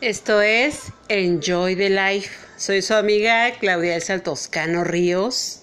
[0.00, 2.30] Esto es Enjoy the Life.
[2.56, 5.60] Soy su amiga Claudia Elsa Toscano Ríos.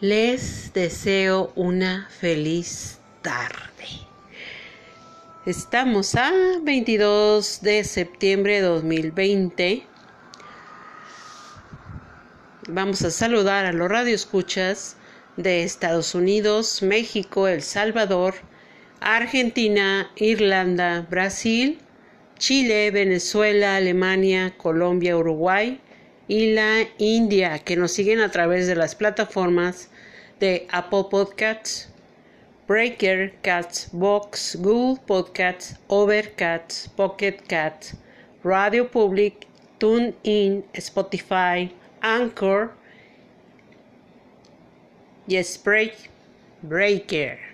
[0.00, 3.84] Les deseo una feliz tarde.
[5.44, 9.86] Estamos a 22 de septiembre de 2020.
[12.68, 14.96] Vamos a saludar a los radioescuchas
[15.36, 18.36] de Estados Unidos, México, El Salvador,
[19.00, 21.78] Argentina, Irlanda, Brasil,
[22.38, 25.80] Chile, Venezuela, Alemania, Colombia, Uruguay
[26.28, 29.90] y la India, que nos siguen a través de las plataformas
[30.38, 31.88] de Apple Podcasts,
[32.68, 37.96] Breaker, Cats, Box, Google Podcasts, Overcast, Pocket Cats,
[38.44, 39.46] Radio Public,
[39.78, 41.72] TuneIn, Spotify,
[42.02, 42.72] Anchor
[45.26, 45.92] y Spray
[46.62, 47.47] Breaker.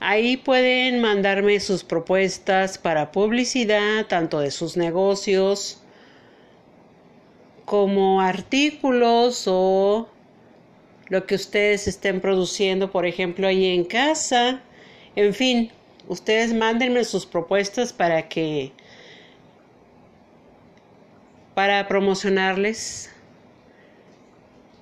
[0.00, 5.81] Ahí pueden mandarme sus propuestas para publicidad, tanto de sus negocios,
[7.72, 10.06] como artículos o
[11.08, 14.60] lo que ustedes estén produciendo, por ejemplo, ahí en casa.
[15.16, 15.70] En fin,
[16.06, 18.72] ustedes mándenme sus propuestas para que
[21.54, 23.10] para promocionarles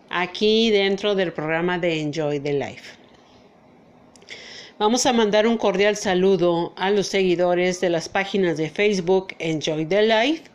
[0.09, 2.97] aquí dentro del programa de Enjoy the Life.
[4.81, 9.87] Vamos a mandar un cordial saludo a los seguidores de las páginas de Facebook Enjoy
[9.87, 10.50] the Life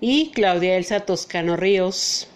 [0.00, 2.28] y Claudia Elsa Toscano Ríos.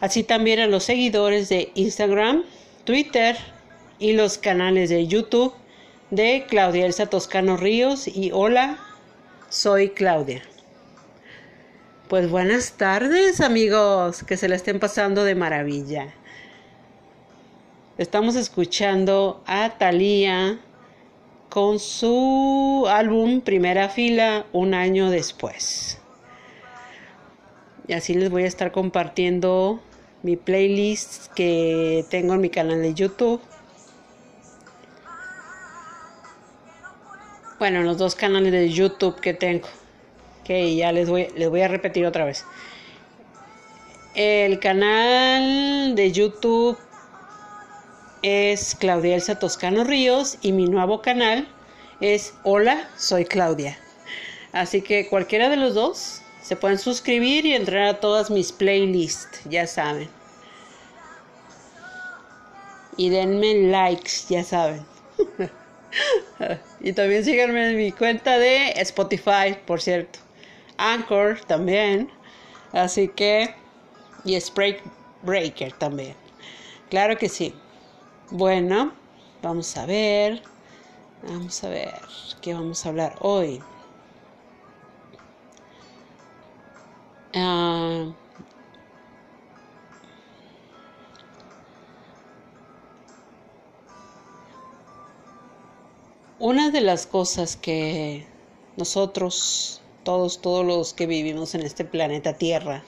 [0.00, 2.44] Así también a los seguidores de Instagram,
[2.84, 3.36] Twitter
[3.98, 5.54] y los canales de YouTube
[6.10, 8.78] de Claudia Elsa Toscano Ríos y hola,
[9.48, 10.42] soy Claudia.
[12.08, 16.14] Pues buenas tardes amigos, que se la estén pasando de maravilla.
[17.96, 20.60] Estamos escuchando a Thalía
[21.54, 26.00] con su álbum Primera Fila un año después.
[27.86, 29.80] Y así les voy a estar compartiendo
[30.24, 33.40] mi playlist que tengo en mi canal de YouTube.
[37.60, 39.68] Bueno, los dos canales de YouTube que tengo.
[40.42, 42.44] Que ya les voy, les voy a repetir otra vez.
[44.16, 46.76] El canal de YouTube
[48.24, 51.46] es Claudia Elsa Toscano Ríos y mi nuevo canal
[52.00, 53.78] es Hola, soy Claudia.
[54.52, 59.42] Así que cualquiera de los dos se pueden suscribir y entrar a todas mis playlists,
[59.44, 60.08] ya saben.
[62.96, 64.86] Y denme likes, ya saben.
[66.80, 70.18] y también síganme en mi cuenta de Spotify, por cierto.
[70.78, 72.10] Anchor también.
[72.72, 73.54] Así que...
[74.24, 74.78] Y Spray
[75.20, 76.14] Breaker también.
[76.88, 77.54] Claro que sí.
[78.30, 78.92] Bueno,
[79.42, 80.42] vamos a ver.
[81.22, 82.00] Vamos a ver
[82.42, 83.62] qué vamos a hablar hoy.
[87.34, 88.14] Ah,
[96.38, 98.28] una de las cosas que
[98.76, 102.84] nosotros, todos, todos los que vivimos en este planeta Tierra,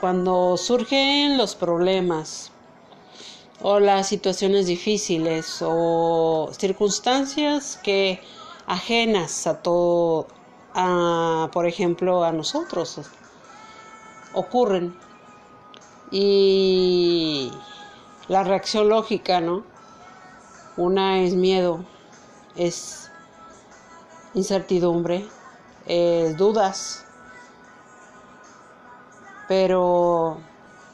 [0.00, 2.52] cuando surgen los problemas
[3.62, 8.20] o las situaciones difíciles o circunstancias que
[8.66, 10.26] ajenas a todo,
[10.74, 13.00] a, por ejemplo, a nosotros
[14.34, 14.94] ocurren
[16.10, 17.50] y
[18.28, 19.64] la reacción lógica, ¿no?
[20.76, 21.84] Una es miedo,
[22.56, 23.10] es
[24.34, 25.26] incertidumbre,
[25.86, 27.06] es dudas,
[29.50, 30.38] pero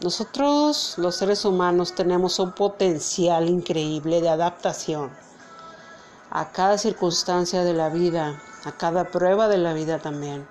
[0.01, 5.11] nosotros los seres humanos tenemos un potencial increíble de adaptación
[6.31, 10.49] a cada circunstancia de la vida, a cada prueba de la vida también,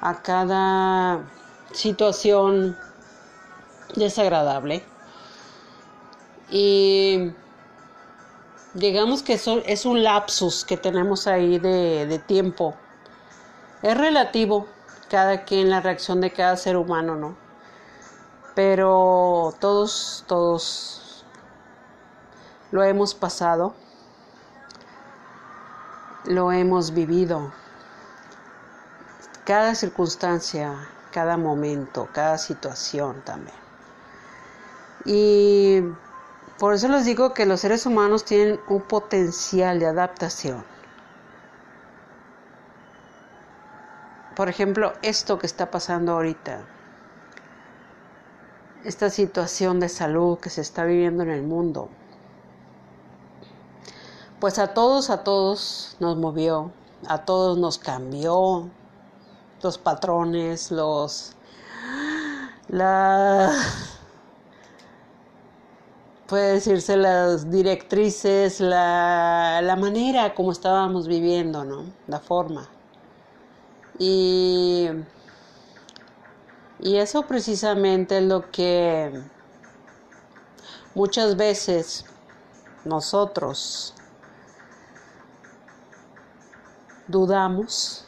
[0.00, 1.28] a cada
[1.72, 2.74] situación
[3.96, 4.82] desagradable.
[6.50, 7.32] Y
[8.72, 12.74] digamos que eso es un lapsus que tenemos ahí de, de tiempo.
[13.82, 14.66] Es relativo
[15.12, 17.36] cada quien la reacción de cada ser humano, ¿no?
[18.54, 21.26] Pero todos, todos
[22.70, 23.74] lo hemos pasado,
[26.24, 27.52] lo hemos vivido.
[29.44, 33.56] Cada circunstancia, cada momento, cada situación también.
[35.04, 35.82] Y
[36.58, 40.71] por eso les digo que los seres humanos tienen un potencial de adaptación.
[44.34, 46.64] Por ejemplo, esto que está pasando ahorita,
[48.84, 51.88] esta situación de salud que se está viviendo en el mundo,
[54.40, 56.72] pues a todos, a todos nos movió,
[57.06, 58.68] a todos nos cambió
[59.62, 61.34] los patrones, los...
[62.68, 63.52] la...
[66.26, 71.84] puede decirse las directrices, la, la manera como estábamos viviendo, ¿no?
[72.08, 72.68] La forma.
[73.98, 74.88] Y,
[76.80, 79.22] y eso precisamente es lo que
[80.94, 82.04] muchas veces
[82.84, 83.94] nosotros
[87.06, 88.04] dudamos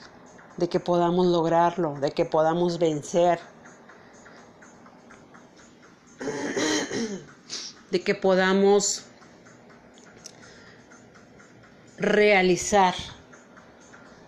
[0.56, 3.40] de que podamos lograrlo, de que podamos vencer,
[7.90, 9.04] de que podamos
[11.96, 12.94] realizar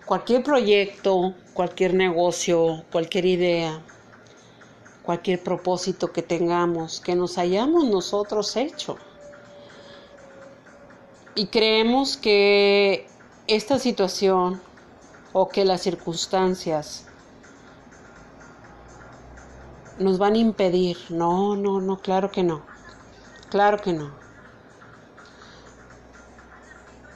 [0.05, 3.81] cualquier proyecto, cualquier negocio, cualquier idea,
[5.03, 8.99] cualquier propósito que tengamos, que nos hayamos nosotros hecho.
[11.35, 13.09] Y creemos que
[13.47, 14.61] esta situación
[15.33, 17.07] o que las circunstancias
[19.99, 20.99] nos van a impedir.
[21.09, 22.61] No, no, no, claro que no.
[23.49, 24.11] Claro que no.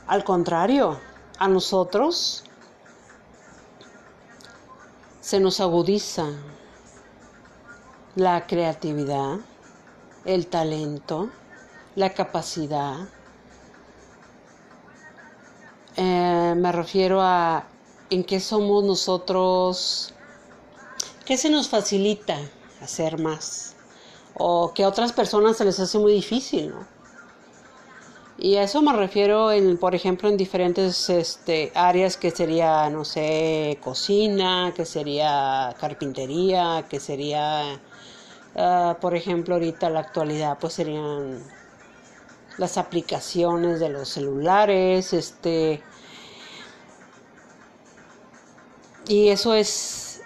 [0.06, 0.99] Al contrario,
[1.38, 2.44] a nosotros
[5.20, 6.30] se nos agudiza
[8.14, 9.38] la creatividad,
[10.24, 11.30] el talento,
[11.94, 13.08] la capacidad.
[15.96, 17.66] Eh, me refiero a
[18.10, 20.14] en qué somos nosotros,
[21.24, 22.38] qué se nos facilita
[22.80, 23.76] hacer más
[24.34, 27.00] o que a otras personas se les hace muy difícil, ¿no?
[28.40, 33.04] Y a eso me refiero, en, por ejemplo, en diferentes este, áreas que sería, no
[33.04, 37.80] sé, cocina, que sería carpintería, que sería
[38.56, 41.42] Ah, por ejemplo, ahorita la actualidad pues serían
[42.59, 45.82] las aplicaciones de los celulares, este
[49.09, 50.23] y eso es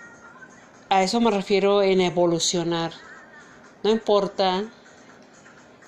[0.91, 2.93] a eso me refiero en evolucionar.
[3.83, 4.65] No importa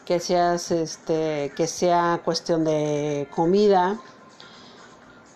[0.06, 3.98] que seas este que sea cuestión de comida.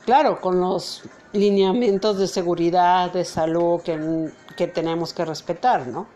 [0.06, 6.06] Claro, con los lineamientos de seguridad, de salud que, que tenemos que respetar, ¿no?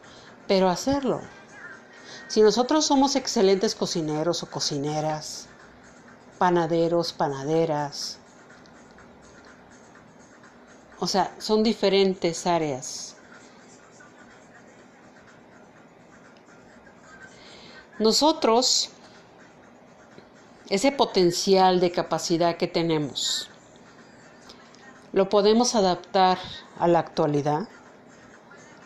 [0.49, 1.21] Pero hacerlo.
[2.29, 5.49] Si nosotros somos excelentes cocineros o cocineras,
[6.39, 8.19] panaderos, panaderas,
[11.01, 13.14] o sea, son diferentes áreas.
[18.01, 18.91] Nosotros,
[20.69, 23.49] ese potencial de capacidad que tenemos,
[25.13, 26.39] lo podemos adaptar
[26.77, 27.69] a la actualidad,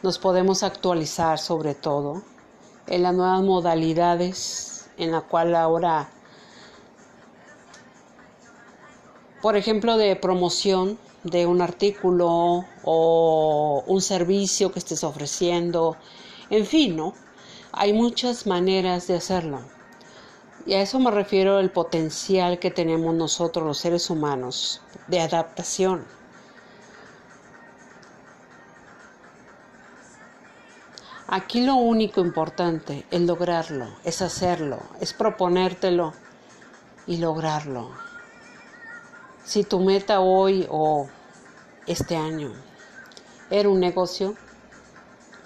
[0.03, 2.23] nos podemos actualizar sobre todo
[2.87, 6.11] en las nuevas modalidades en la cual ahora,
[9.41, 15.97] por ejemplo, de promoción de un artículo o un servicio que estés ofreciendo,
[16.51, 17.15] en fin, ¿no?
[17.81, 19.61] Hay muchas maneras de hacerlo.
[20.67, 26.05] Y a eso me refiero el potencial que tenemos nosotros los seres humanos de adaptación.
[31.29, 36.15] Aquí lo único importante es lograrlo, es hacerlo, es proponértelo
[37.07, 37.93] y lograrlo.
[39.45, 41.09] Si tu meta hoy o
[41.87, 42.53] este año
[43.51, 44.35] era un negocio,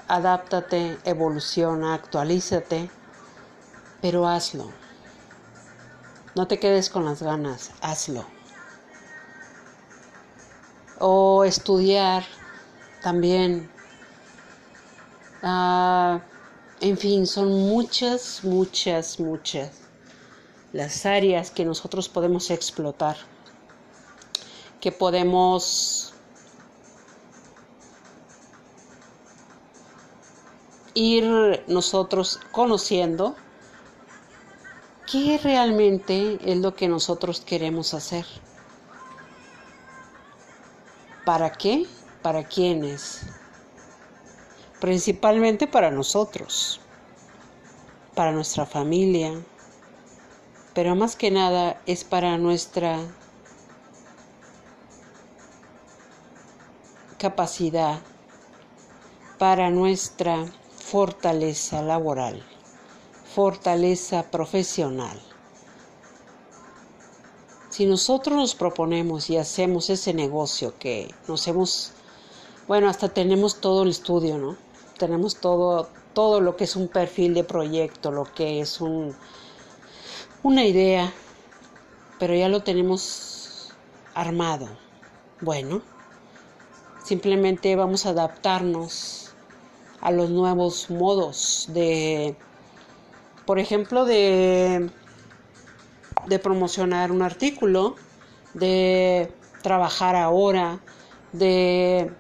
[0.08, 2.90] adáptate, evoluciona, actualízate,
[4.00, 4.70] pero hazlo.
[6.34, 8.24] No te quedes con las ganas, hazlo.
[10.98, 12.24] O estudiar
[13.02, 13.70] también
[15.44, 16.20] Ah,
[16.80, 19.72] en fin, son muchas, muchas, muchas
[20.72, 23.16] las áreas que nosotros podemos explotar,
[24.80, 26.01] que podemos
[30.94, 33.34] ir nosotros conociendo
[35.10, 38.26] qué realmente es lo que nosotros queremos hacer.
[41.24, 41.86] ¿Para qué?
[42.22, 43.26] ¿Para quiénes?
[44.82, 46.80] principalmente para nosotros,
[48.16, 49.32] para nuestra familia,
[50.74, 52.98] pero más que nada es para nuestra
[57.16, 58.00] capacidad,
[59.38, 60.46] para nuestra
[60.92, 62.42] fortaleza laboral,
[63.34, 65.18] fortaleza profesional.
[67.70, 71.92] Si nosotros nos proponemos y hacemos ese negocio que nos hemos,
[72.68, 74.58] bueno, hasta tenemos todo el estudio, ¿no?
[74.98, 79.16] tenemos todo, todo lo que es un perfil de proyecto, lo que es un,
[80.42, 81.10] una idea,
[82.18, 83.72] pero ya lo tenemos
[84.12, 84.68] armado.
[85.40, 85.80] Bueno,
[87.02, 89.21] simplemente vamos a adaptarnos
[90.02, 92.36] a los nuevos modos de,
[93.46, 94.90] por ejemplo, de,
[96.26, 97.96] de promocionar un artículo,
[98.52, 99.32] de
[99.62, 100.80] trabajar ahora,
[101.32, 102.12] de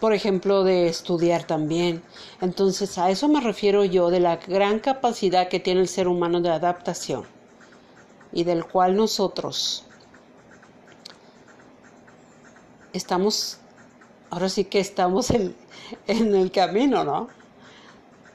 [0.00, 2.02] por ejemplo, de estudiar también.
[2.40, 6.40] Entonces, a eso me refiero yo de la gran capacidad que tiene el ser humano
[6.40, 7.26] de adaptación
[8.32, 9.84] y del cual nosotros
[12.94, 13.58] estamos,
[14.30, 15.54] ahora sí que estamos en,
[16.06, 17.28] en el camino, ¿no?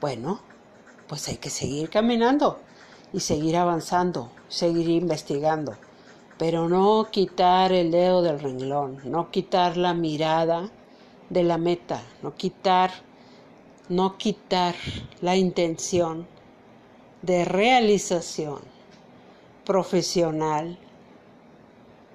[0.02, 0.42] Bueno,
[1.08, 2.60] pues hay que seguir caminando
[3.14, 5.78] y seguir avanzando, seguir investigando,
[6.38, 10.70] pero no quitar el dedo del renglón, no quitar la mirada
[11.30, 12.92] de la meta, no quitar,
[13.90, 14.76] no quitar
[15.22, 16.28] la intención
[17.22, 18.60] de realización
[19.64, 20.78] profesional,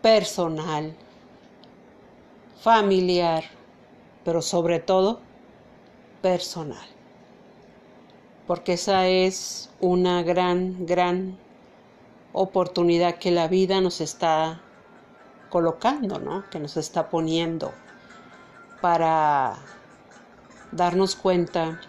[0.03, 0.95] personal,
[2.61, 3.45] familiar,
[4.25, 5.21] pero sobre todo
[6.23, 6.87] personal.
[8.47, 11.39] Porque esa es una gran, gran
[12.33, 14.61] oportunidad que la vida nos está
[15.51, 16.49] colocando, ¿no?
[16.51, 17.73] Que nos está poniendo
[18.81, 19.57] para
[20.73, 21.81] darnos cuenta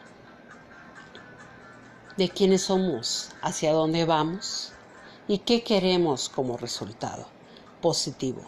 [2.18, 4.74] de quiénes somos, hacia dónde vamos
[5.28, 7.26] y qué queremos como resultado
[7.82, 8.42] positivo.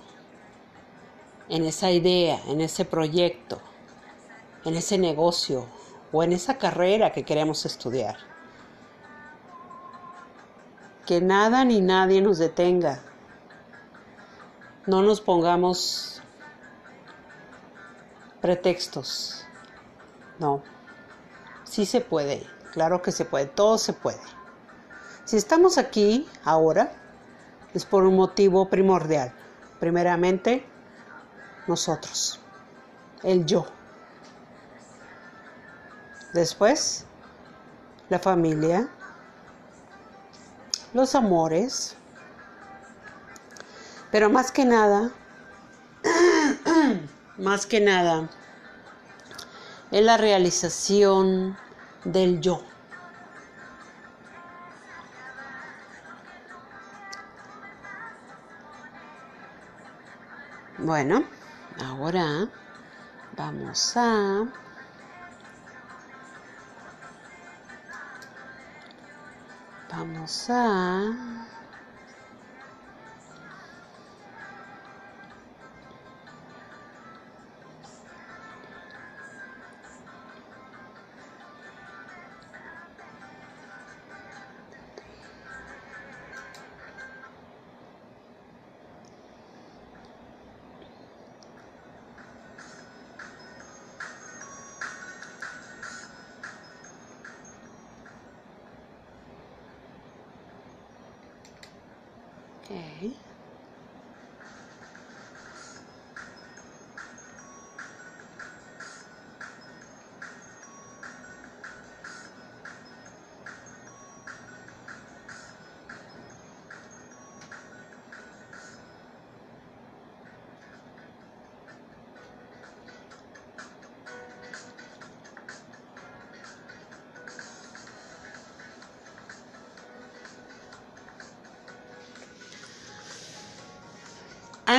[1.50, 3.62] En esa idea, en ese proyecto,
[4.66, 5.68] en ese negocio
[6.12, 8.18] o en esa carrera que queremos estudiar.
[11.06, 13.02] Que nada ni nadie nos detenga.
[14.86, 16.22] No nos pongamos
[18.42, 19.46] pretextos.
[20.40, 20.62] No.
[21.64, 24.20] Sí se puede, claro que se puede, todo se puede.
[25.26, 26.92] Si estamos aquí ahora,
[27.74, 29.34] es por un motivo primordial.
[29.80, 30.66] Primeramente,
[31.68, 32.40] nosotros,
[33.24, 33.66] el yo.
[36.34, 37.06] Después,
[38.10, 38.90] la familia,
[40.92, 41.96] los amores,
[44.12, 45.12] pero más que nada,
[47.38, 48.30] más que nada,
[49.92, 51.56] es la realización
[52.04, 52.64] del yo.
[60.80, 61.24] Bueno,
[61.80, 62.50] ahora
[63.38, 64.63] vamos a
[70.24, 71.33] vamos a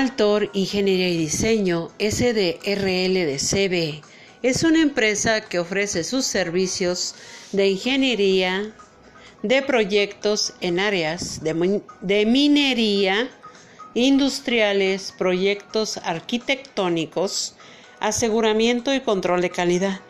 [0.04, 4.02] Altor Ingeniería y Diseño SDRL de CB
[4.42, 7.14] es una empresa que ofrece sus servicios
[7.52, 8.70] de ingeniería
[9.42, 13.30] de proyectos en áreas de, de minería,
[13.94, 17.54] industriales, proyectos arquitectónicos,
[17.98, 20.00] aseguramiento y control de calidad,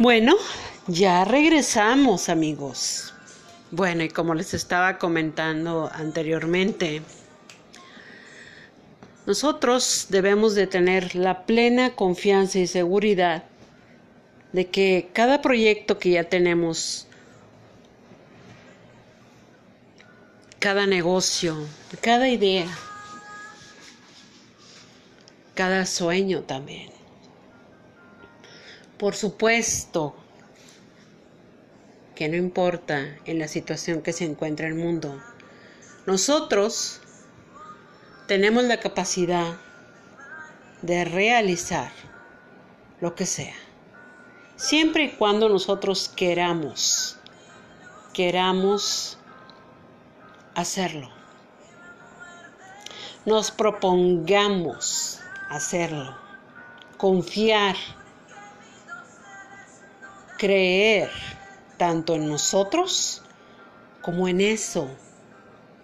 [0.00, 0.36] Bueno,
[0.86, 3.12] ya regresamos amigos.
[3.72, 7.02] Bueno, y como les estaba comentando anteriormente,
[9.26, 13.42] nosotros debemos de tener la plena confianza y seguridad
[14.52, 17.08] de que cada proyecto que ya tenemos,
[20.60, 21.56] cada negocio,
[22.00, 22.68] cada idea,
[25.54, 26.97] cada sueño también,
[28.98, 30.14] por supuesto
[32.16, 35.22] que no importa en la situación que se encuentra el mundo,
[36.04, 37.00] nosotros
[38.26, 39.56] tenemos la capacidad
[40.82, 41.92] de realizar
[43.00, 43.54] lo que sea,
[44.56, 47.16] siempre y cuando nosotros queramos,
[48.12, 49.16] queramos
[50.56, 51.08] hacerlo,
[53.24, 56.16] nos propongamos hacerlo,
[56.96, 57.76] confiar
[60.38, 61.10] creer
[61.76, 63.22] tanto en nosotros
[64.00, 64.88] como en eso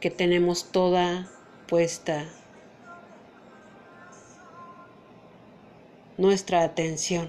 [0.01, 1.29] que tenemos toda
[1.67, 2.25] puesta
[6.17, 7.29] nuestra atención.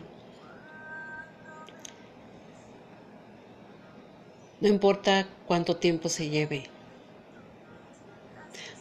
[4.61, 6.69] No importa cuánto tiempo se lleve.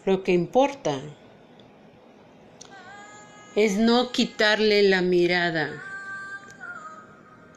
[0.05, 1.01] Lo que importa
[3.57, 5.83] es no quitarle la mirada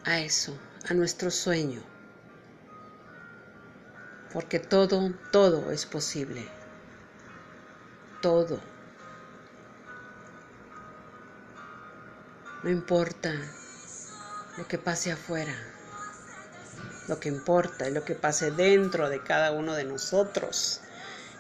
[0.06, 0.58] a eso,
[0.90, 1.82] a nuestro sueño.
[4.34, 6.48] Porque todo, todo es posible.
[8.22, 8.60] Todo.
[12.64, 13.34] No importa
[14.58, 15.56] lo que pase afuera.
[17.08, 20.82] Lo que importa es lo que pase dentro de cada uno de nosotros.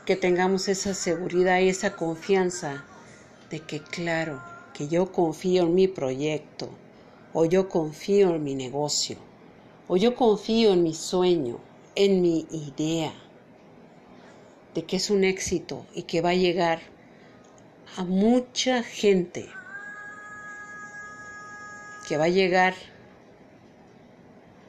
[0.06, 2.84] Que tengamos esa seguridad y esa confianza
[3.50, 4.42] de que, claro,
[4.74, 6.70] que yo confío en mi proyecto,
[7.34, 9.18] o yo confío en mi negocio,
[9.88, 11.60] o yo confío en mi sueño,
[11.96, 13.14] en mi idea,
[14.74, 16.80] de que es un éxito y que va a llegar
[17.96, 19.50] a mucha gente,
[22.08, 22.76] que va a llegar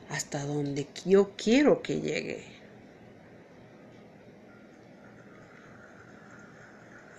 [0.08, 2.44] hasta donde yo quiero que llegue.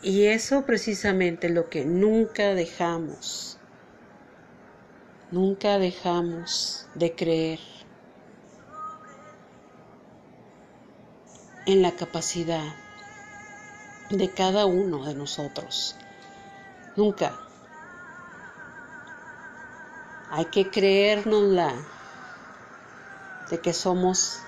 [0.01, 3.59] Y eso precisamente es lo que nunca dejamos
[5.31, 7.59] Nunca dejamos de creer
[11.65, 12.63] en la capacidad
[14.09, 15.95] de cada uno de nosotros.
[16.95, 17.37] Nunca.
[20.31, 21.73] Hay que creérnosla
[23.49, 24.39] de que somos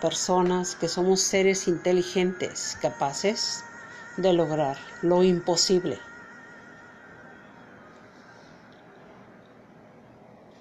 [0.00, 3.64] personas, que somos seres inteligentes, capaces
[4.16, 5.98] de lograr lo imposible.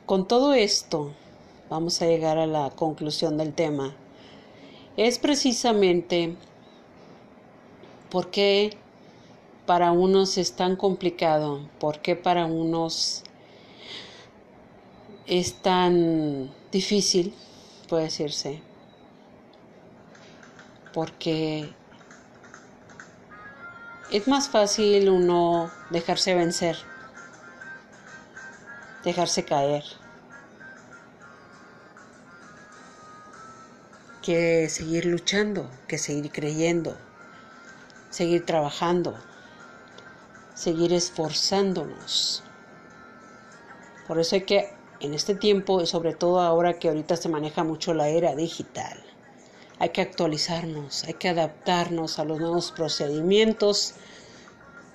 [0.05, 1.13] Con todo esto,
[1.69, 3.93] vamos a llegar a la conclusión del tema.
[4.99, 6.35] Es precisamente
[8.11, 8.77] por qué
[9.65, 13.23] para unos es tan complicado, por qué para unos
[15.25, 17.33] es tan difícil,
[17.87, 18.61] puede decirse,
[20.93, 21.73] porque
[24.11, 26.75] es más fácil uno dejarse vencer,
[29.05, 29.85] dejarse caer,
[34.21, 36.97] que seguir luchando, que seguir creyendo,
[38.09, 39.15] seguir trabajando,
[40.53, 42.43] seguir esforzándonos.
[44.07, 47.63] Por eso hay que, en este tiempo, y sobre todo ahora que ahorita se maneja
[47.63, 49.03] mucho la era digital,
[49.79, 53.93] hay que actualizarnos, hay que adaptarnos a los nuevos procedimientos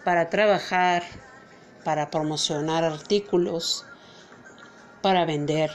[0.04, 1.02] para trabajar,
[1.84, 3.87] para promocionar artículos,
[5.00, 5.70] para vender,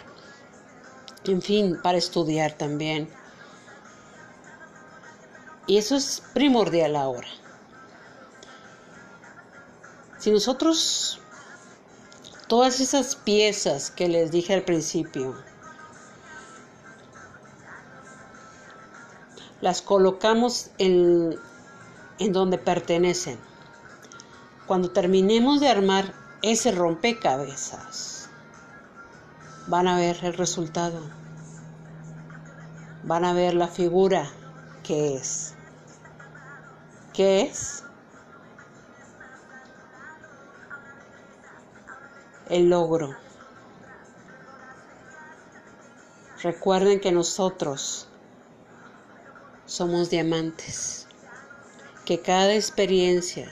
[1.26, 3.10] en fin, para estudiar también.
[5.70, 7.28] Y eso es primordial ahora.
[10.18, 11.22] Si nosotros,
[12.48, 15.36] todas esas piezas que les dije al principio,
[19.62, 21.38] las colocamos en,
[22.18, 23.38] en donde pertenecen.
[24.66, 28.28] Cuando terminemos de armar ese rompecabezas,
[29.68, 31.00] van a ver el resultado,
[33.04, 34.32] van a ver la figura
[34.82, 35.54] que es.
[37.20, 37.84] ¿Qué es?
[42.50, 43.14] El logro.
[46.42, 48.08] Recuerden que nosotros
[49.66, 51.08] somos diamantes,
[52.06, 53.52] que cada experiencia,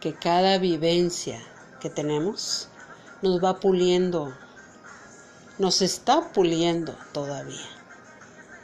[0.00, 1.42] que cada vivencia
[1.80, 2.70] que tenemos
[3.20, 4.34] nos va puliendo,
[5.58, 7.68] nos está puliendo todavía,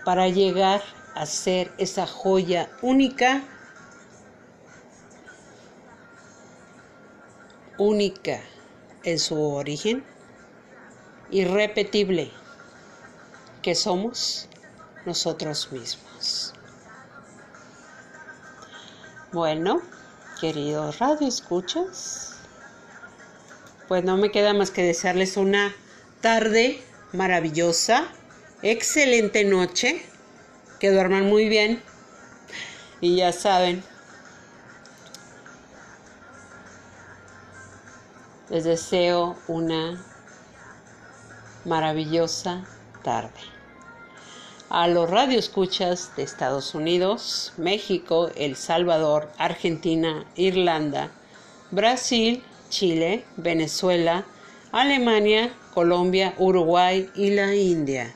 [0.06, 0.80] para llegar
[1.14, 3.44] a ser esa joya única,
[7.80, 8.42] única
[9.04, 10.04] en su origen,
[11.30, 12.30] irrepetible,
[13.62, 14.50] que somos
[15.06, 16.52] nosotros mismos.
[19.32, 19.80] Bueno,
[20.42, 22.34] queridos radio escuchas,
[23.88, 25.74] pues no me queda más que desearles una
[26.20, 26.82] tarde
[27.14, 28.08] maravillosa,
[28.60, 30.02] excelente noche,
[30.80, 31.82] que duerman muy bien
[33.00, 33.82] y ya saben,
[38.50, 40.04] les deseo una
[41.64, 42.64] maravillosa
[43.02, 43.40] tarde.
[44.68, 51.10] A los radioescuchas de Estados Unidos, México, El Salvador, Argentina, Irlanda,
[51.70, 54.24] Brasil, Chile, Venezuela,
[54.72, 58.12] Alemania, Colombia, Uruguay y la India,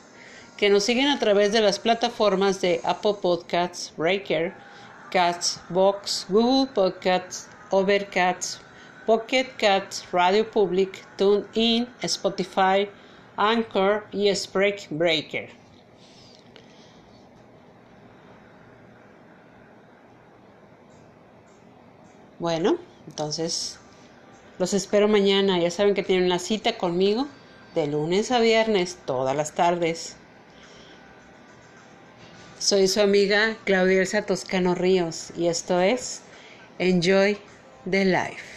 [0.57, 4.53] que nos siguen a través de las plataformas de Apple Podcasts, Breaker,
[5.11, 8.61] Cats, Box, Google Podcasts, Overcast,
[9.07, 12.89] Pocket Cats, Radio Public, TuneIn, Spotify,
[13.37, 15.51] Anchor y Spreak Breaker.
[22.39, 23.79] Bueno, entonces
[24.59, 25.59] los espero mañana.
[25.59, 27.27] Ya saben que tienen una cita conmigo
[27.75, 30.17] de lunes a viernes, todas las tardes.
[32.59, 36.23] Soy su amiga Claudia Elsa Toscano Ríos y esto es
[36.79, 37.37] Enjoy
[37.91, 38.54] the Life.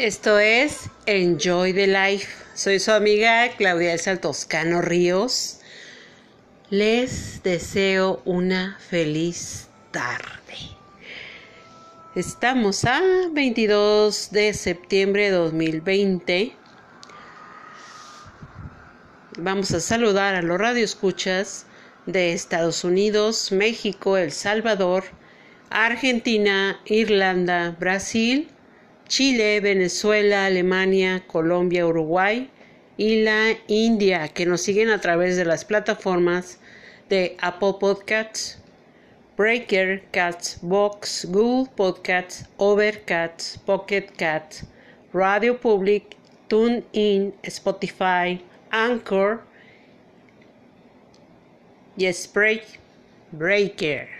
[0.00, 2.26] Esto es Enjoy the Life.
[2.54, 5.60] Soy su amiga Claudia Elsa Toscano Ríos.
[6.70, 10.56] Les deseo una feliz tarde.
[12.14, 16.56] Estamos a 22 de septiembre de 2020.
[19.36, 21.66] Vamos a saludar a los radioescuchas
[22.06, 25.04] de Estados Unidos, México, El Salvador,
[25.68, 28.48] Argentina, Irlanda, Brasil,
[29.10, 32.48] Chile, Venezuela, Alemania, Colombia, Uruguay
[32.96, 36.60] y la India, que nos siguen a través de las plataformas
[37.08, 38.60] de Apple Podcasts,
[39.36, 44.64] Breaker, Cats, Box, Google Podcasts, Overcast, Pocket Cats,
[45.12, 48.40] Radio Public, TuneIn, Spotify,
[48.70, 49.40] Anchor
[51.96, 52.62] y Spray
[53.32, 54.19] Breaker.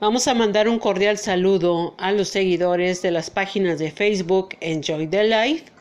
[0.00, 5.06] Vamos a mandar un cordial saludo a los seguidores de las páginas de Facebook Enjoy
[5.06, 5.73] the Life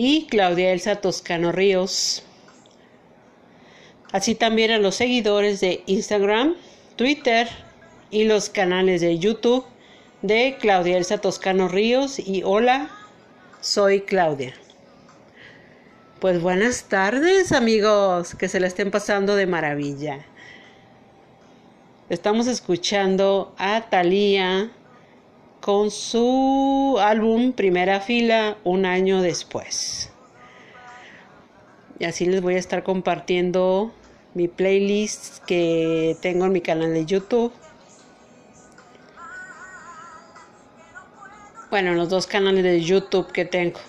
[0.00, 2.22] y Claudia Elsa Toscano Ríos.
[4.12, 6.54] Así también a los seguidores de Instagram,
[6.94, 7.48] Twitter
[8.08, 9.64] y los canales de YouTube
[10.22, 12.90] de Claudia Elsa Toscano Ríos y hola,
[13.60, 14.54] soy Claudia.
[16.20, 20.24] Pues buenas tardes amigos, que se la estén pasando de maravilla.
[22.08, 24.70] Estamos escuchando a Thalía
[25.60, 30.10] con su álbum Primera Fila un año después.
[31.98, 33.92] Y así les voy a estar compartiendo
[34.34, 37.52] mi playlist que tengo en mi canal de YouTube.
[41.70, 43.80] Bueno, los dos canales de YouTube que tengo.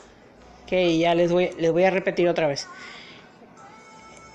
[0.66, 2.68] Que ya les voy, les voy a repetir otra vez.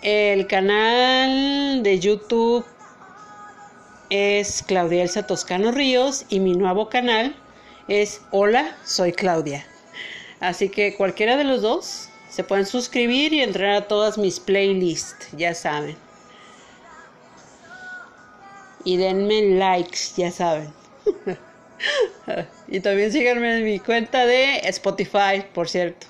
[0.02, 2.64] El canal de YouTube
[4.10, 7.34] es Claudia Elsa Toscano Ríos y mi nuevo canal
[7.88, 9.64] es Hola, soy Claudia.
[10.40, 15.28] Así que cualquiera de los dos se pueden suscribir y entrar a todas mis playlists,
[15.36, 15.96] ya saben.
[18.84, 20.72] Y denme likes, ya saben.
[22.68, 26.06] y también síganme en mi cuenta de Spotify, por cierto.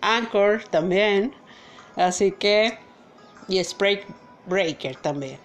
[0.00, 1.34] Anchor también.
[1.96, 2.78] Así que...
[3.48, 4.02] Y Spray
[4.46, 5.38] Breaker también.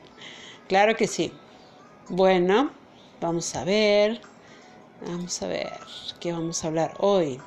[0.68, 1.32] Claro que sí.
[2.10, 2.72] Bueno,
[3.22, 4.22] vamos a ver.
[5.02, 5.72] Vamos a ver
[6.20, 7.40] qué vamos a hablar hoy.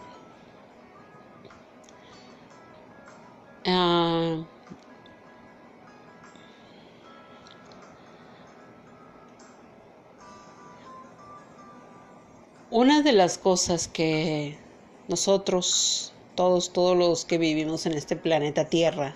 [3.66, 4.42] Ah,
[12.70, 14.58] una de las cosas que
[15.08, 19.14] nosotros, todos, todos los que vivimos en este planeta Tierra,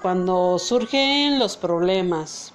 [0.00, 2.52] cuando surgen los problemas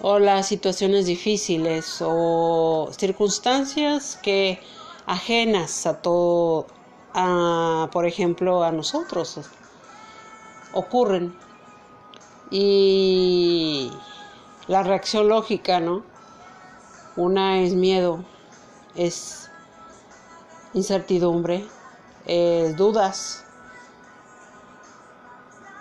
[0.00, 4.60] o las situaciones difíciles o circunstancias que
[5.06, 6.66] ajenas a todo,
[7.14, 9.40] a, por ejemplo, a nosotros
[10.72, 11.36] ocurren
[12.50, 13.90] y
[14.68, 16.04] la reacción lógica, ¿no?
[17.16, 18.24] Una es miedo,
[18.94, 19.50] es
[20.74, 21.66] incertidumbre,
[22.26, 23.41] es dudas,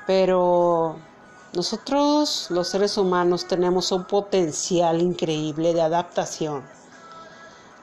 [0.08, 0.98] pero
[1.54, 6.64] nosotros los seres humanos tenemos un potencial increíble de adaptación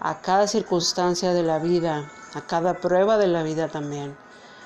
[0.00, 4.16] a cada circunstancia de la vida, a cada prueba de la vida también,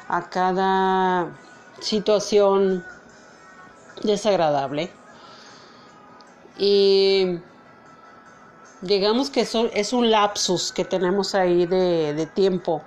[0.09, 1.33] a cada
[1.81, 2.85] situación
[4.03, 4.93] desagradable.
[6.59, 7.41] Y
[8.83, 12.83] digamos que eso es un lapsus que tenemos ahí de, de tiempo.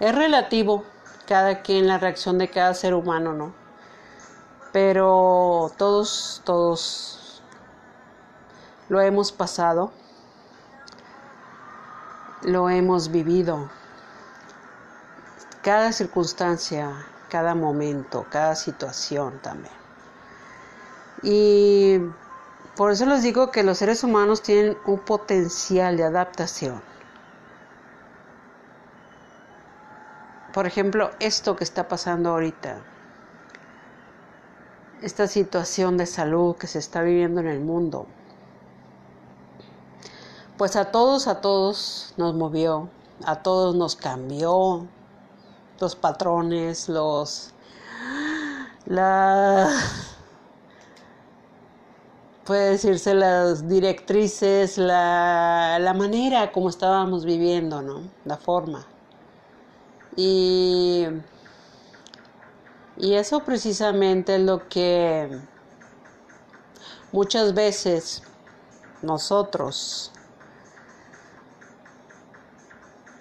[0.00, 0.84] Es relativo
[1.32, 3.54] cada quien, la reacción de cada ser humano, ¿no?
[4.70, 7.42] pero todos, todos
[8.90, 9.92] lo hemos pasado,
[12.42, 13.70] lo hemos vivido.
[15.62, 19.72] Cada circunstancia, cada momento, cada situación también.
[21.22, 21.96] Y
[22.76, 26.82] por eso les digo que los seres humanos tienen un potencial de adaptación.
[30.52, 32.82] Por ejemplo, esto que está pasando ahorita
[35.02, 38.06] esta situación de salud que se está viviendo en el mundo.
[40.56, 42.88] Pues a todos, a todos nos movió,
[43.24, 44.86] a todos nos cambió
[45.80, 47.52] los patrones, los
[48.86, 49.68] la
[52.44, 58.02] puede decirse las directrices, la, la manera como estábamos viviendo, ¿no?
[58.24, 58.86] La forma.
[60.16, 61.06] Y
[62.96, 65.40] y eso precisamente es lo que
[67.10, 68.22] muchas veces
[69.02, 70.12] nosotros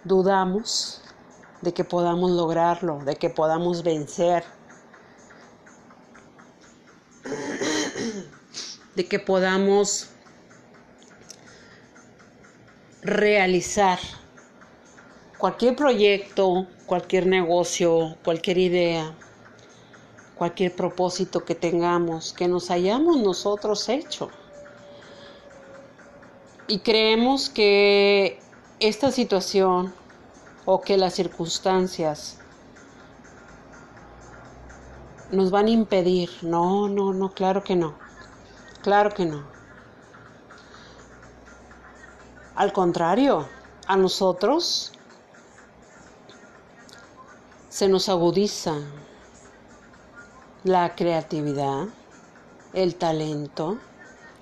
[0.03, 1.01] dudamos
[1.61, 4.43] de que podamos lograrlo, de que podamos vencer,
[8.95, 10.09] de que podamos
[13.01, 13.99] realizar
[15.37, 19.15] cualquier proyecto, cualquier negocio, cualquier idea
[20.41, 24.31] cualquier propósito que tengamos, que nos hayamos nosotros hecho.
[26.67, 28.39] Y creemos que
[28.79, 29.93] esta situación
[30.65, 32.39] o que las circunstancias
[35.31, 36.31] nos van a impedir.
[36.41, 37.93] No, no, no, claro que no.
[38.81, 39.45] Claro que no.
[42.55, 43.47] Al contrario,
[43.85, 44.91] a nosotros
[47.71, 48.79] se nos agudiza,
[50.65, 51.85] la creatividad,
[52.73, 53.77] el talento,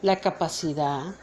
[0.02, 1.14] la capacidad.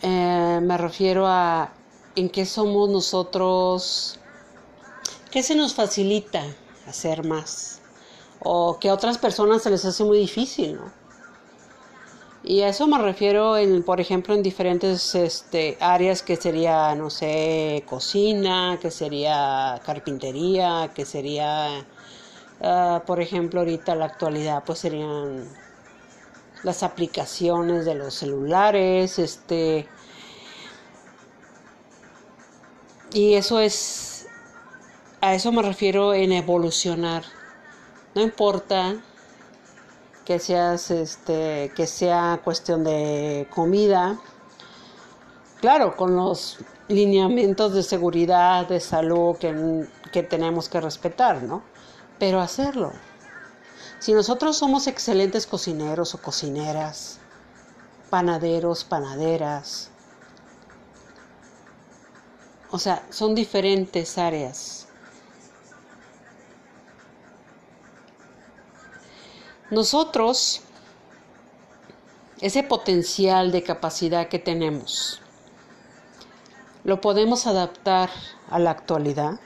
[0.00, 1.74] Eh, me refiero a
[2.16, 4.18] en qué somos nosotros,
[5.30, 6.42] qué se nos facilita
[6.86, 7.82] hacer más
[8.40, 10.97] o que a otras personas se les hace muy difícil, ¿no?
[12.44, 17.10] Y a eso me refiero, en, por ejemplo, en diferentes este, áreas que sería, no
[17.10, 21.84] sé, cocina, que sería carpintería, que sería
[22.60, 25.48] Ah, por ejemplo, ahorita la actualidad pues serían
[26.64, 29.88] las aplicaciones de los celulares, este
[33.12, 34.26] y eso es
[35.20, 37.24] a eso me refiero en evolucionar.
[38.14, 38.96] No importa
[40.28, 44.18] que seas este que sea cuestión de comida.
[45.62, 46.58] Claro, con los
[46.88, 51.62] lineamientos de seguridad, de salud que, que tenemos que respetar, ¿no?
[52.18, 52.92] Pero hacerlo.
[54.00, 57.20] Si nosotros somos excelentes cocineros o cocineras,
[58.10, 59.88] panaderos, panaderas,
[62.70, 64.87] o sea, son diferentes áreas.
[69.70, 70.62] Nosotros,
[72.40, 75.20] ese potencial de capacidad que tenemos,
[76.84, 78.08] lo podemos adaptar
[78.48, 79.38] a la actualidad,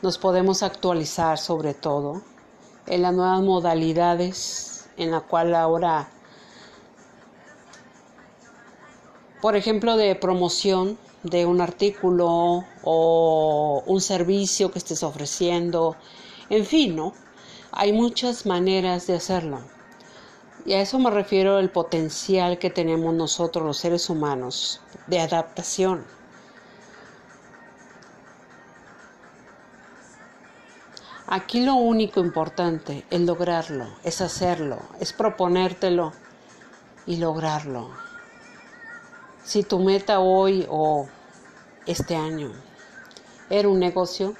[0.00, 2.22] nos podemos actualizar sobre todo
[2.86, 6.08] en las nuevas modalidades en la cual ahora,
[9.42, 15.96] por ejemplo, de promoción de un artículo o un servicio que estés ofreciendo,
[16.48, 17.12] en fin, ¿no?
[17.72, 19.60] Hay muchas maneras de hacerlo.
[20.66, 26.04] Y a eso me refiero el potencial que tenemos nosotros los seres humanos de adaptación.
[31.26, 36.12] Aquí lo único importante es lograrlo, es hacerlo, es proponértelo
[37.06, 37.90] y lograrlo.
[39.44, 41.08] Si tu meta hoy o
[41.86, 42.50] este año
[43.48, 44.34] era un negocio,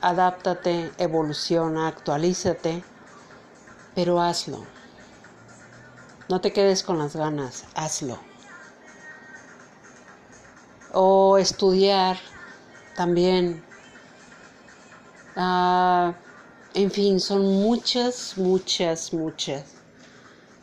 [0.00, 2.82] adáptate, evoluciona, actualízate,
[3.94, 4.64] pero hazlo.
[6.28, 8.18] No te quedes con las ganas, hazlo.
[10.92, 12.18] O estudiar
[12.96, 13.62] también
[15.40, 16.14] Ah,
[16.74, 19.66] en fin, son muchas, muchas, muchas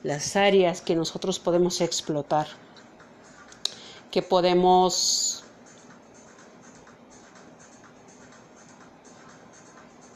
[0.03, 2.47] las áreas que nosotros podemos explotar,
[4.11, 5.34] que podemos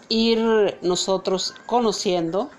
[0.09, 2.49] ir nosotros conociendo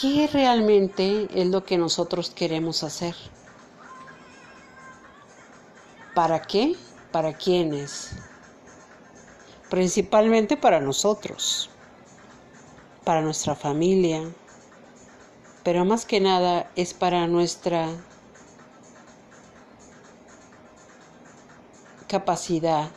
[0.00, 3.14] qué realmente es lo que nosotros queremos hacer.
[6.14, 6.76] ¿Para qué?
[7.12, 8.10] ¿Para quiénes?
[9.74, 11.68] principalmente para nosotros,
[13.02, 14.22] para nuestra familia,
[15.64, 17.88] pero más que nada es para nuestra
[22.06, 22.88] capacidad,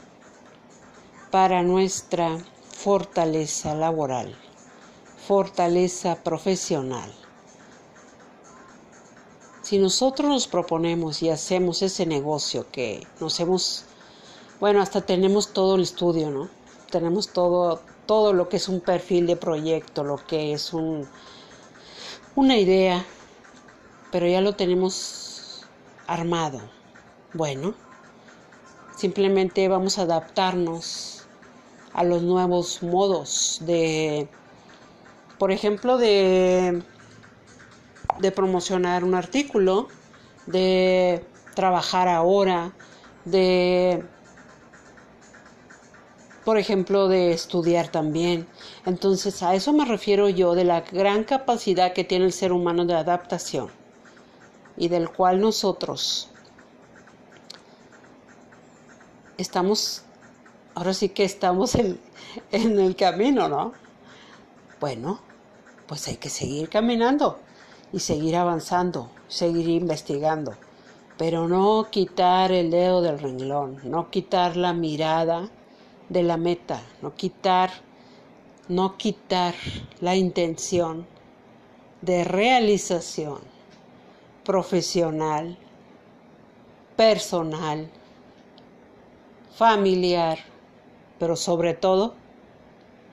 [1.31, 2.37] para nuestra
[2.77, 4.35] fortaleza laboral,
[5.27, 7.11] fortaleza profesional.
[9.63, 13.85] Si nosotros nos proponemos y hacemos ese negocio que nos hemos,
[14.59, 16.49] bueno, hasta tenemos todo el estudio, ¿no?
[16.91, 21.07] tenemos todo, todo lo que es un perfil de proyecto, lo que es un,
[22.35, 23.03] una idea,
[24.11, 25.65] pero ya lo tenemos
[26.05, 26.61] armado.
[27.33, 27.73] Bueno,
[28.95, 31.16] simplemente vamos a adaptarnos
[31.97, 34.29] a los nuevos modos de,
[35.37, 36.81] por ejemplo, de,
[38.19, 39.89] de promocionar un artículo,
[40.45, 41.25] de
[41.55, 42.71] trabajar ahora,
[43.25, 44.05] de
[46.45, 48.47] por ejemplo, de estudiar también.
[48.85, 52.85] Entonces, a eso me refiero yo de la gran capacidad que tiene el ser humano
[52.85, 53.69] de adaptación
[54.77, 56.29] y del cual nosotros
[59.37, 60.03] estamos,
[60.77, 61.99] ahora sí que estamos en,
[62.51, 63.73] en el camino, ¿no?
[64.79, 65.19] Bueno,
[65.87, 67.39] pues hay que seguir caminando
[67.91, 70.53] y seguir avanzando, seguir investigando,
[71.17, 75.49] pero no quitar el dedo del renglón, no quitar la mirada
[76.09, 77.71] de la meta, no quitar,
[78.67, 79.55] no quitar
[79.99, 81.07] la intención
[82.03, 83.39] de realización
[84.43, 85.57] profesional,
[86.95, 87.89] personal,
[89.55, 90.37] familiar,
[91.19, 92.15] pero sobre todo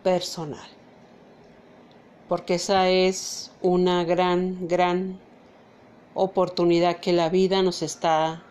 [0.03, 0.69] personal.
[2.29, 5.19] Porque esa es una gran, gran
[6.15, 8.43] oportunidad que la vida nos está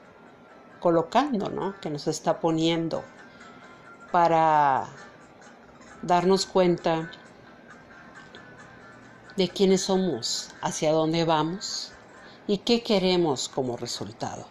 [0.79, 1.79] colocando, ¿no?
[1.79, 3.03] Que nos está poniendo
[4.11, 4.89] para
[6.01, 7.09] darnos cuenta
[9.35, 11.91] de quiénes somos, hacia dónde vamos
[12.45, 14.45] y qué queremos como resultado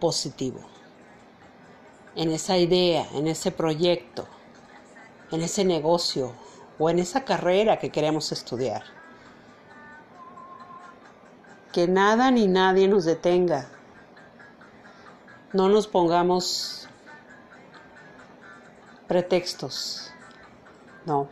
[0.00, 0.60] positivo.
[2.14, 4.26] En esa idea, en ese proyecto,
[5.32, 6.32] en ese negocio
[6.78, 8.84] o en esa carrera que queremos estudiar.
[11.72, 13.68] Que nada ni nadie nos detenga.
[15.52, 16.88] No nos pongamos
[19.08, 20.10] pretextos.
[21.06, 21.28] No.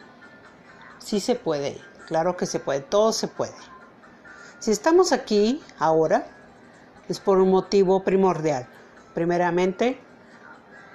[0.98, 3.54] Sí se puede, claro que se puede, todo se puede.
[4.58, 6.26] Si estamos aquí ahora,
[7.08, 8.68] es por un motivo primordial.
[9.14, 9.98] Primeramente,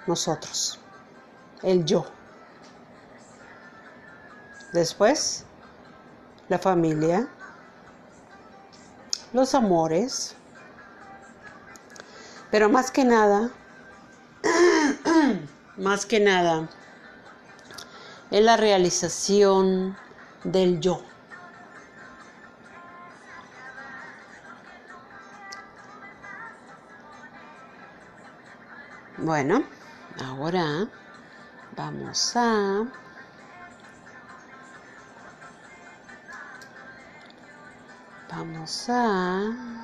[0.08, 0.80] nosotros,
[1.64, 2.06] el yo.
[4.76, 5.45] Después,
[6.49, 7.30] la familia,
[9.32, 10.36] los amores,
[12.51, 13.51] pero más que nada,
[15.78, 16.67] más que nada,
[18.32, 19.95] es la realización
[20.43, 21.01] del yo.
[29.19, 29.63] Bueno,
[30.21, 30.89] ahora
[31.78, 33.05] vamos a
[38.46, 39.74] vamos a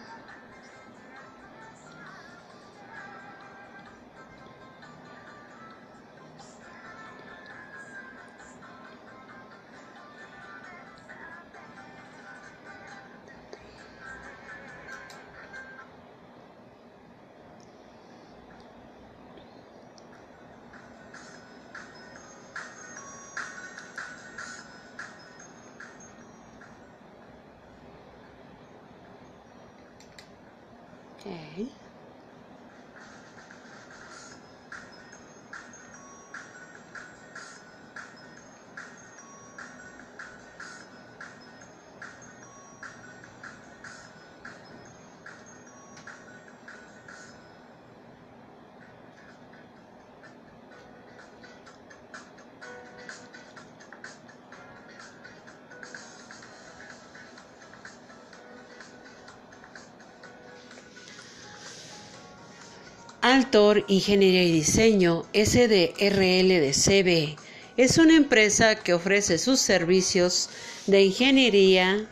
[63.31, 67.37] Altor Ingeniería y Diseño SDRL de CB
[67.77, 70.49] es una empresa que ofrece sus servicios
[70.85, 72.09] de ingeniería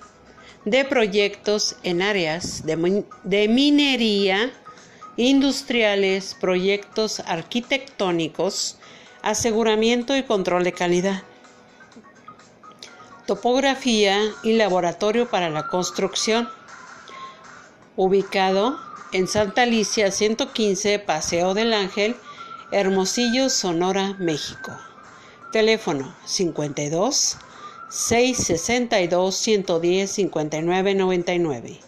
[0.63, 4.49] de proyectos en áreas de, de minería,
[5.17, 8.77] industriales, proyectos arquitectónicos,
[9.21, 11.23] aseguramiento y control de calidad,
[13.27, 16.47] topografía y laboratorio para la construcción,
[17.97, 22.15] ubicado en Santa Alicia 115, Paseo del Ángel,
[22.71, 24.71] Hermosillo, Sonora, México.
[25.51, 27.37] Teléfono 52
[27.89, 31.79] 662 110 59 99.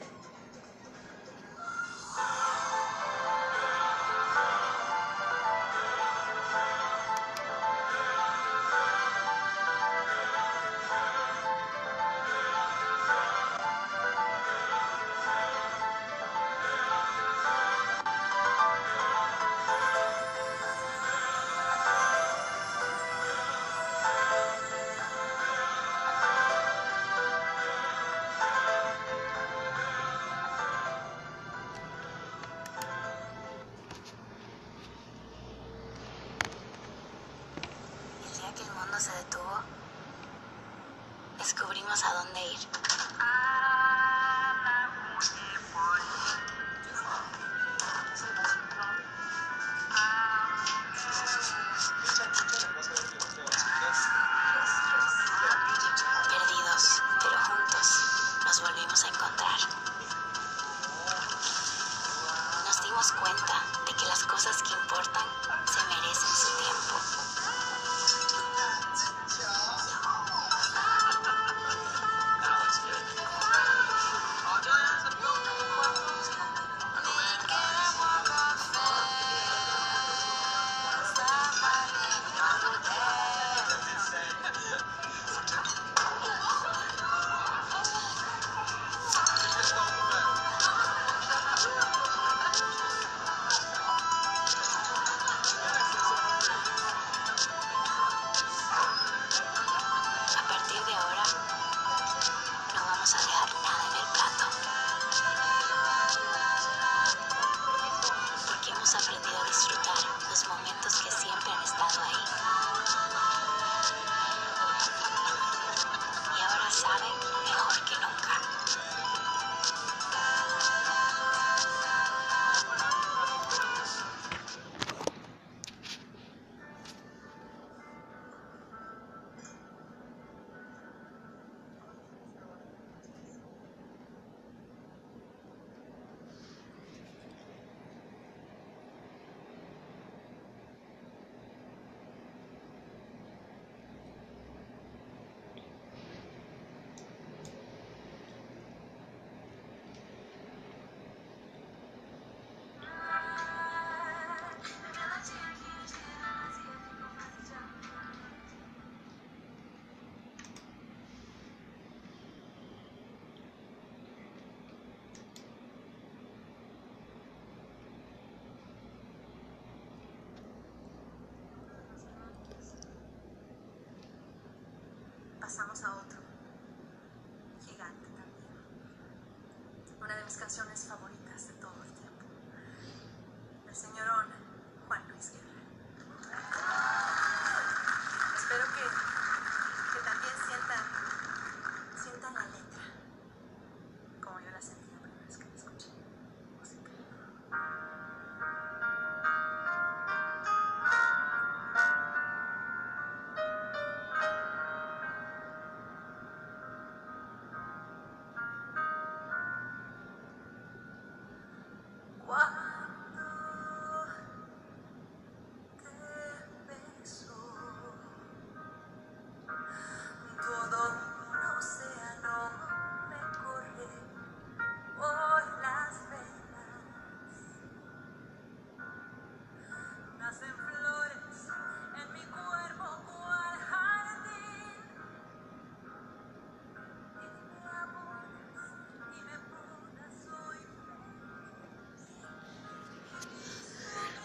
[175.54, 176.13] sama-sama.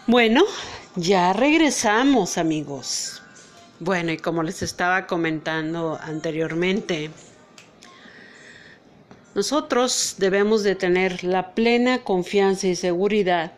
[0.10, 0.44] Bueno,
[0.96, 3.22] ya regresamos amigos.
[3.80, 7.12] Bueno, y como les estaba comentando anteriormente,
[9.36, 13.52] nosotros debemos de tener la plena confianza y seguridad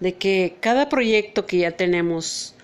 [0.00, 2.54] de que cada proyecto que ya tenemos,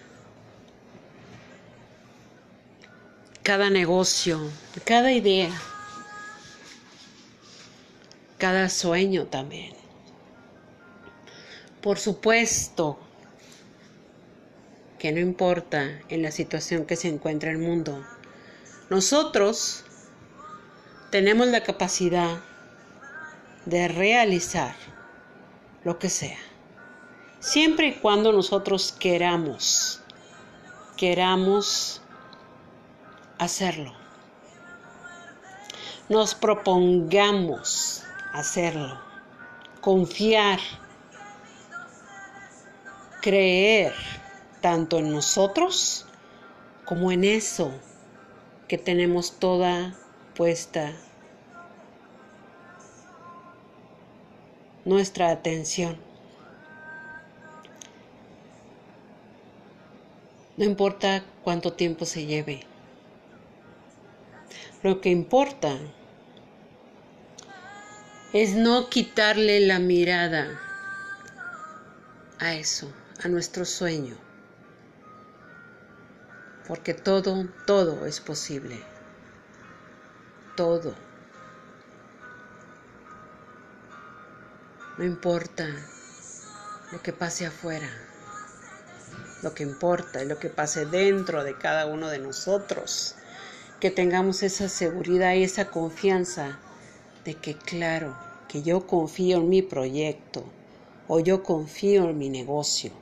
[3.42, 4.40] cada negocio,
[4.84, 5.48] cada idea,
[8.36, 9.72] cada sueño también,
[11.84, 12.98] por supuesto
[14.98, 18.02] que no importa en la situación que se encuentra el mundo,
[18.88, 19.84] nosotros
[21.10, 22.40] tenemos la capacidad
[23.66, 24.74] de realizar
[25.84, 26.38] lo que sea,
[27.38, 30.00] siempre y cuando nosotros queramos,
[30.96, 32.00] queramos
[33.38, 33.92] hacerlo,
[36.08, 38.98] nos propongamos hacerlo,
[39.82, 40.60] confiar,
[43.24, 43.94] creer
[44.60, 46.04] tanto en nosotros
[46.84, 47.72] como en eso
[48.68, 49.94] que tenemos toda
[50.34, 50.92] puesta
[54.84, 55.96] nuestra atención.
[60.58, 62.60] No importa cuánto tiempo se lleve.
[64.82, 65.78] Lo que importa
[68.34, 70.60] es no quitarle la mirada
[72.38, 72.92] a eso,
[73.22, 74.16] a nuestro sueño.
[76.66, 78.80] Porque todo, todo es posible.
[80.56, 80.94] Todo.
[84.96, 85.68] No importa
[86.92, 87.90] lo que pase afuera.
[89.42, 93.16] Lo que importa es lo que pase dentro de cada uno de nosotros.
[93.80, 96.58] Que tengamos esa seguridad y esa confianza
[97.24, 98.16] de que, claro,
[98.48, 100.44] que yo confío en mi proyecto,
[101.08, 102.92] o yo confío en mi negocio,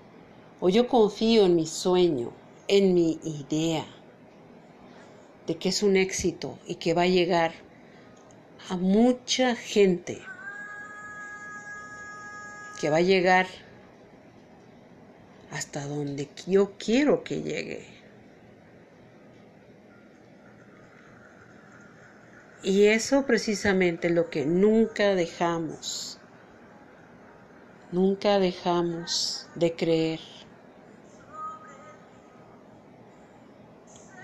[0.64, 2.32] o yo confío en mi sueño,
[2.68, 3.84] en mi idea,
[5.48, 7.52] de que es un éxito y que va a llegar
[8.68, 10.22] a mucha gente,
[12.80, 13.48] que va a llegar
[15.50, 17.84] hasta donde yo quiero que llegue.
[22.62, 26.20] Y eso precisamente es lo que nunca dejamos,
[27.90, 30.32] nunca dejamos de creer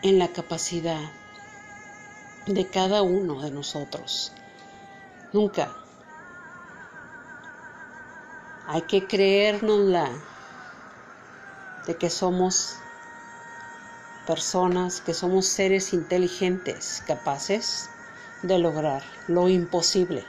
[0.03, 1.11] en la capacidad
[2.47, 4.33] de cada uno de nosotros.
[5.33, 5.75] Nunca.
[8.67, 10.11] Hay que creérnosla
[11.87, 12.77] de que somos
[14.27, 17.89] personas, que somos seres inteligentes, capaces
[18.43, 20.25] de lograr lo imposible.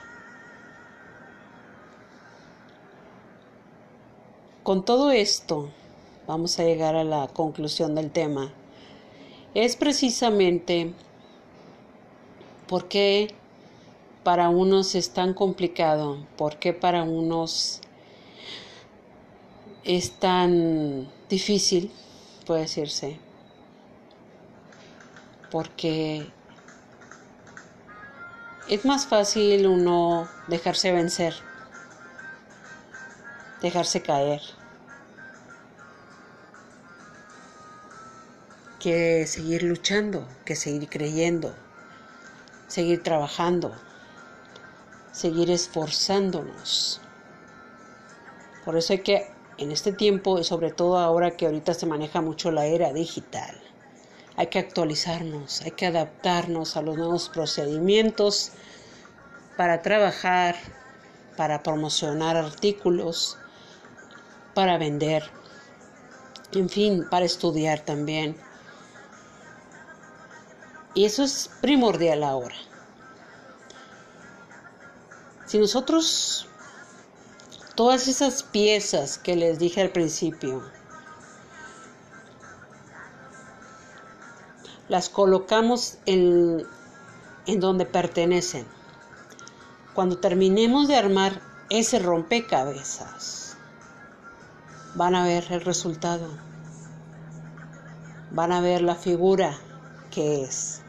[4.63, 5.70] Con todo esto,
[6.28, 8.53] vamos a llegar a la conclusión del tema.
[9.56, 10.93] Es precisamente
[12.68, 13.34] por qué
[14.24, 17.82] para unos es tan complicado, por qué para unos
[19.84, 21.91] es tan difícil,
[22.45, 23.18] puede decirse,
[25.50, 26.28] porque
[28.68, 31.34] es más fácil uno dejarse vencer,
[33.64, 34.41] dejarse caer,
[38.80, 41.54] que seguir luchando, que seguir creyendo,
[42.68, 43.74] seguir trabajando,
[45.12, 47.02] seguir esforzándonos.
[48.64, 52.22] Por eso hay que, en este tiempo, y sobre todo ahora que ahorita se maneja
[52.22, 53.60] mucho la era digital,
[54.38, 58.54] hay que actualizarnos, hay que adaptarnos a los nuevos procedimientos
[59.58, 60.56] para trabajar,
[61.36, 63.38] para promocionar artículos,
[64.54, 65.24] para vender,
[66.54, 68.38] en fin, para estudiar también.
[70.94, 72.56] Y eso es primordial ahora.
[75.46, 76.48] Si nosotros,
[77.76, 80.64] todas esas piezas que les dije al principio,
[84.88, 86.66] las colocamos en,
[87.46, 88.68] en donde pertenecen,
[89.94, 93.58] cuando terminemos de armar ese rompecabezas,
[94.96, 96.28] van a ver el resultado,
[98.32, 99.60] van a ver la figura
[100.12, 100.82] que es.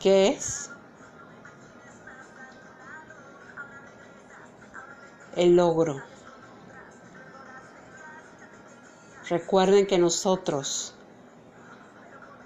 [0.00, 0.70] ¿Qué es?
[5.38, 6.02] el logro.
[9.28, 10.94] Recuerden que nosotros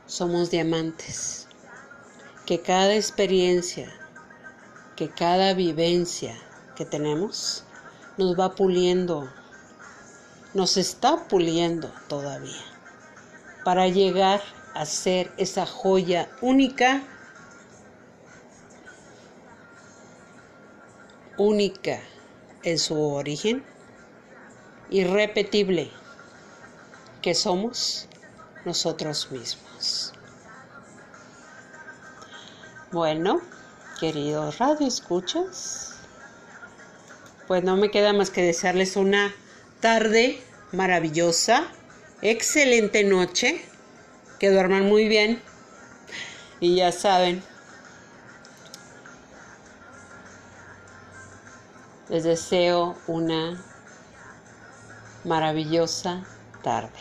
[0.04, 1.48] somos diamantes,
[2.44, 3.90] que cada experiencia,
[4.94, 6.36] que cada vivencia
[6.76, 7.64] que tenemos
[8.18, 9.26] nos va puliendo,
[10.52, 12.60] nos está puliendo todavía
[13.64, 14.42] para llegar
[14.86, 17.02] ser esa joya única,
[21.36, 22.00] única
[22.62, 23.64] en su origen,
[24.90, 25.90] irrepetible,
[27.20, 28.08] que somos
[28.64, 30.12] nosotros mismos.
[32.92, 33.40] Bueno,
[33.98, 35.94] queridos radio escuchas,
[37.48, 39.34] pues no me queda más que desearles una
[39.80, 40.42] tarde
[40.72, 41.66] maravillosa,
[42.20, 43.64] excelente noche,
[44.43, 45.40] que duerman muy bien
[46.59, 47.45] y ya saben,
[52.09, 53.64] Les deseo una
[55.24, 56.24] maravillosa
[56.61, 56.99] tarde.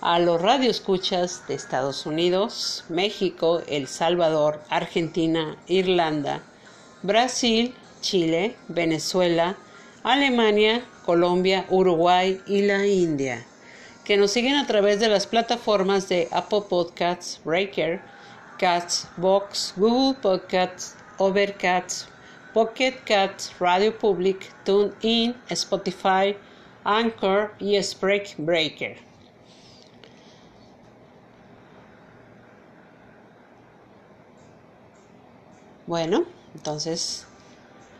[0.00, 6.42] A los radioescuchas de Estados Unidos, México, El Salvador, Argentina, Irlanda,
[7.02, 9.56] Brasil, Chile, Venezuela,
[10.04, 13.44] Alemania, Colombia, Uruguay y la India,
[14.04, 18.02] que nos siguen a través de las plataformas de Apple Podcasts, Breaker,
[18.58, 22.08] Cats, Box, Google Podcasts, Overcast,
[22.52, 26.36] Pocket Cats, Radio Public, TuneIn, Spotify,
[26.84, 28.98] Anchor y Spreak Breaker.
[35.86, 36.24] Bueno,
[36.54, 37.26] entonces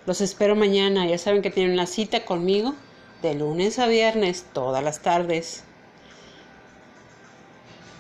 [0.07, 1.07] los espero mañana.
[1.07, 2.75] Ya saben que tienen una cita conmigo
[3.23, 5.65] de lunes a viernes, todas las tardes.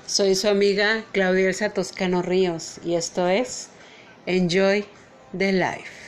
[0.07, 3.69] Soy su amiga Claudia Elsa Toscano Ríos y esto es
[4.27, 4.85] Enjoy
[5.37, 6.04] the Life.